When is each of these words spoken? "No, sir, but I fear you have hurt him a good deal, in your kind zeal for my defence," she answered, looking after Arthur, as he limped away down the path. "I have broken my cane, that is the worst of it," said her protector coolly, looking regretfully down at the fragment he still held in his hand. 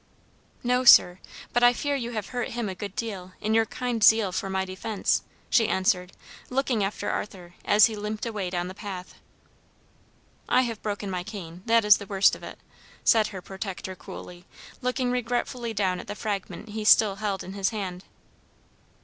"No, 0.63 0.83
sir, 0.83 1.19
but 1.53 1.61
I 1.61 1.73
fear 1.73 1.95
you 1.95 2.09
have 2.09 2.29
hurt 2.29 2.49
him 2.57 2.67
a 2.67 2.73
good 2.73 2.95
deal, 2.95 3.33
in 3.39 3.53
your 3.53 3.67
kind 3.67 4.03
zeal 4.03 4.31
for 4.31 4.49
my 4.49 4.65
defence," 4.65 5.21
she 5.51 5.67
answered, 5.67 6.11
looking 6.49 6.83
after 6.83 7.11
Arthur, 7.11 7.53
as 7.65 7.85
he 7.85 7.95
limped 7.95 8.25
away 8.25 8.49
down 8.49 8.67
the 8.67 8.73
path. 8.73 9.13
"I 10.49 10.61
have 10.61 10.81
broken 10.81 11.11
my 11.11 11.23
cane, 11.23 11.61
that 11.67 11.85
is 11.85 11.97
the 11.97 12.07
worst 12.07 12.35
of 12.35 12.41
it," 12.41 12.57
said 13.03 13.27
her 13.27 13.43
protector 13.43 13.95
coolly, 13.95 14.47
looking 14.81 15.11
regretfully 15.11 15.71
down 15.71 15.99
at 15.99 16.07
the 16.07 16.15
fragment 16.15 16.69
he 16.69 16.83
still 16.83 17.17
held 17.17 17.43
in 17.43 17.53
his 17.53 17.69
hand. 17.69 18.03